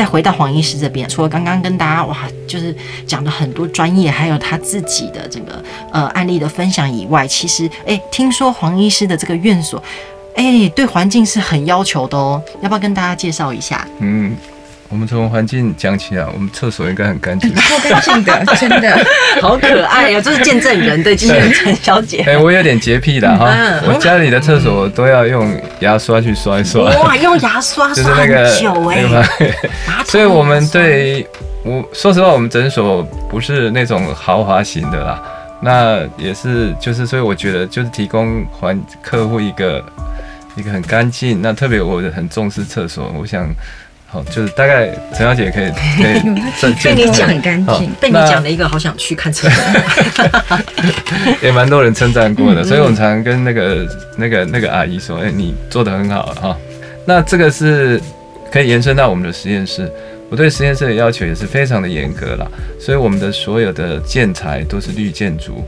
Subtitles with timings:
[0.00, 2.74] 再回到黄医师这边，除了刚刚跟大家哇，就是
[3.06, 9.82] 讲了很多专业，还有他自己的这个呃案例的分享以外，其实哎，听说黄医师的这个院所，
[10.34, 13.86] 哎，对环境是很要求的哦，要不要跟大家介绍一下？
[13.98, 14.34] 嗯。
[14.90, 19.06] 我们从环境讲起啊，我们厕所应该很干净， 超干净的， 真的
[19.40, 20.20] 好可爱呀、啊！
[20.20, 22.24] 这是见证人，对，今天陈小姐。
[22.26, 26.82] 哎、欸，我有点洁癖的哈，嗯、我家里的厕所都要用牙刷去刷一刷。
[26.98, 29.54] 哇，用牙刷刷很久哎、欸。
[30.06, 31.24] 所以我们对，
[31.62, 33.00] 我说实话，我们诊所
[33.30, 35.22] 不是那种豪华型的啦。
[35.62, 39.84] 那也是，就是所以我觉得，就是提供还客户一个
[40.56, 41.40] 一个很干净。
[41.40, 43.48] 那特别我很重视厕所，我想。
[44.12, 46.14] 好，就是大概陈小姐可以可以
[46.84, 50.28] 被你讲很干净，被你讲了一个好想去看厕所，
[51.40, 53.86] 也蛮多人称赞过的，所以我们常常跟那个
[54.16, 56.56] 那个那个阿姨说，哎、欸，你做的很好哈。
[57.06, 58.00] 那这个是
[58.50, 59.88] 可以延伸到我们的实验室，
[60.28, 62.44] 我对实验室的要求也是非常的严格啦，
[62.80, 65.64] 所以我们的所有的建材都是绿建筑，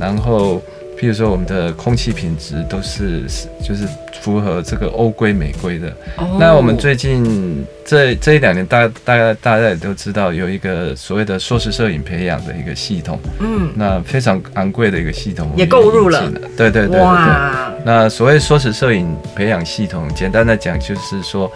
[0.00, 0.60] 然后。
[1.04, 3.24] 比如说，我们的空气品质都是
[3.62, 3.86] 就是
[4.22, 5.94] 符合这个欧规美规的。
[6.16, 6.40] Oh.
[6.40, 13.20] 那我们最近这这一两年，大大概大家也都知道，有一个所谓的硕士摄影培养的一个系统。
[13.40, 16.22] 嗯，那非常昂贵的一个系统也，购入了。
[16.56, 17.00] 对对对对。
[17.02, 17.70] 哇。
[17.84, 21.52] 那所谓硕士摄影培养系统，简单的讲就是说，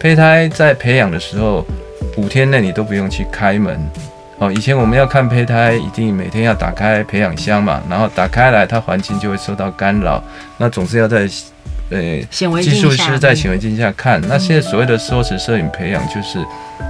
[0.00, 1.62] 胚胎在培养的时候，
[2.16, 3.78] 五天内你都不用去开门。
[4.40, 10.22] 哦，以前我们要看胚胎，一定每天要打开培养箱嘛，然后打开来，它环境就会受到干扰。
[10.58, 11.28] 那总是要在，
[11.90, 14.20] 呃，技术师在显微镜下看。
[14.28, 16.38] 那现在所谓的缩时摄影培养，就是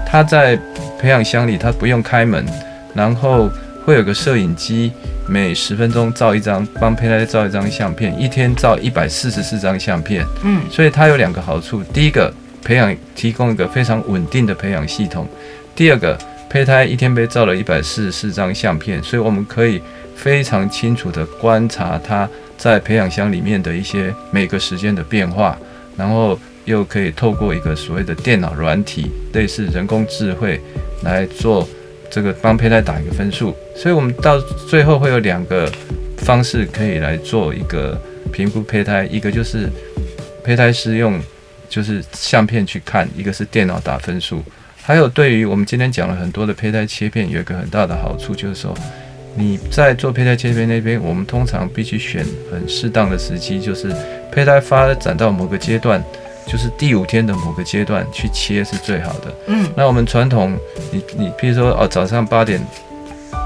[0.06, 0.58] 它在
[1.00, 2.44] 培养箱里，它不用开门，
[2.92, 3.48] 然后
[3.86, 4.92] 会有个摄影机，
[5.26, 10.22] 每十分钟照一张，帮胚胎照一张相片，一天照一百四十四张相片。
[10.42, 12.30] 嗯，所以它有两个好处：第一个，
[12.62, 15.24] 培养提供一个非常稳定的培养系统；
[15.74, 16.18] 第二个。
[16.50, 19.80] 胚胎一天被照了一百四十四张相片，所以我们可以
[20.16, 25.58] 非常清楚地观察它在培养箱里面的一些每个时间的变化，
[25.96, 30.58] 然后又可以透过一个所谓的电脑软体，类似人工智慧
[31.02, 31.68] 来做
[32.10, 33.54] 这个帮胚胎打一个分数。
[33.76, 35.70] 所以我们到最后会有两个
[36.16, 38.00] 方式可以来做一个
[38.32, 39.68] 评估胚胎，一个就是
[40.42, 41.20] 胚胎师用
[41.68, 44.42] 就是相片去看，一个是电脑打分数。
[44.88, 48.74] 还有，对于我们今天讲了很多的胚胎切片，有一个很大的好处，就是说
[49.34, 53.94] 你在做胚胎切片那边，我们通常必须选很适当的时机，就是
[54.32, 56.02] 胚胎发展到某个阶段，
[56.46, 59.34] 就是第五天的某个阶段去切是最好的。
[59.48, 60.56] 嗯，那我们传统，
[60.90, 62.58] 你你比如说哦，早上八点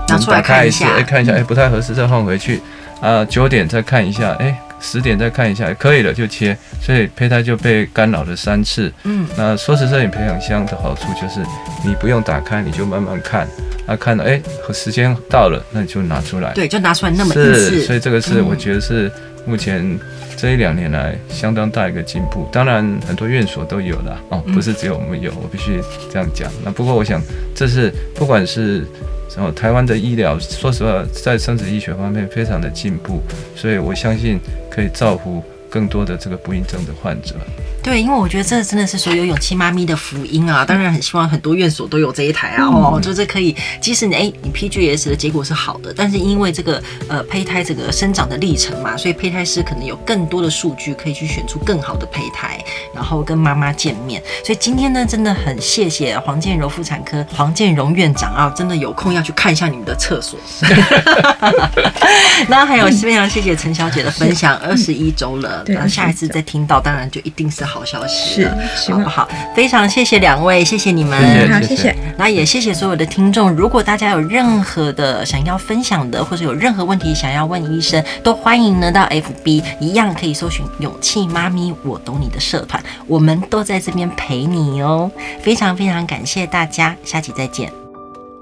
[0.07, 2.61] 拿出来看一下，哎，看一下，哎，不太合适，再换回去
[3.01, 4.57] 啊，九点再看一下，哎。
[4.83, 8.93] 十点再看一下，可以了就切，所以胚胎就被干扰了三次。
[9.05, 11.41] 嗯，那缩时摄影培养箱的好处就是，
[11.85, 13.47] 你不用打开，你就慢慢看，
[13.87, 14.43] 啊，看到哎，
[14.75, 16.53] 时间到了，那你就拿出来。
[16.53, 17.71] 对，就拿出来那么一次。
[17.71, 19.11] 是，所以这个是我觉得是
[19.45, 19.99] 目前
[20.37, 22.49] 这一两年来相当大一个进步。
[22.53, 25.81] 当然，很多院所都有了哦，不是只有我们有，我必须
[26.11, 26.51] 这样讲。
[26.65, 27.21] 那不过我想，
[27.55, 28.87] 这是不管是。
[29.35, 33.23] 然后台湾的医疗，说实话，在生殖医学方面非常的进步，
[33.57, 34.39] 所以我相信
[34.71, 37.35] 可以造福更多的这个不孕症的患者。
[37.83, 40.65] 对，因为我觉得这真的是所有勇气妈咪的福音啊！
[40.65, 52.63] 当然很希望很多院所都有这一台啊，哦，就是可以，即使你哎你 PGS 的结果是好的，但是因为这个呃胚胎这个生长的历程嘛，所以胚胎师可能有更多的数据可以去选出更好的胚胎，
[52.95, 54.23] 然后跟妈妈见面。
[54.45, 60.39] 所以今天呢，真的很谢谢黄建柔妇产科 黄建荣院长啊，真的有空要去看一下你们的厕所。
[62.49, 67.83] 那还有非常谢谢陈小姐的分享，二十一周了，那下一次再听到，当然就一定是好。
[67.85, 68.43] 消息
[68.77, 69.29] 是，好不好？
[69.55, 71.95] 非常谢谢两位，谢谢你们，好，谢谢。
[72.17, 73.51] 那也谢谢所有的听众。
[73.51, 85.11] 如果大家有任何的想要分享的，或者有任何问题想要问医生，都欢迎呢到 FB 一样可以搜寻“勇气妈咪我懂你”的社团，我们都在这边陪你哦。
[85.43, 87.71] 非常非常感谢大家，下期再见。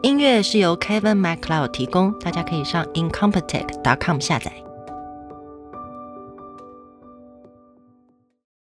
[0.03, 4.70] 音乐是由 Kevin MacLeod 提供，大家可以上 incompetech.com 下载。